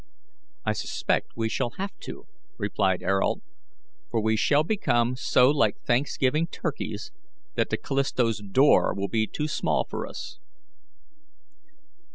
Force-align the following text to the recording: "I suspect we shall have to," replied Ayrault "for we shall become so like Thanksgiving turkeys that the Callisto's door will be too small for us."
"I 0.65 0.73
suspect 0.73 1.33
we 1.37 1.47
shall 1.47 1.73
have 1.77 1.95
to," 2.05 2.25
replied 2.57 3.03
Ayrault 3.03 3.41
"for 4.09 4.19
we 4.19 4.35
shall 4.35 4.63
become 4.63 5.15
so 5.15 5.51
like 5.51 5.77
Thanksgiving 5.83 6.47
turkeys 6.47 7.11
that 7.53 7.69
the 7.69 7.77
Callisto's 7.77 8.39
door 8.39 8.95
will 8.95 9.09
be 9.09 9.27
too 9.27 9.47
small 9.47 9.83
for 9.85 10.07
us." 10.07 10.39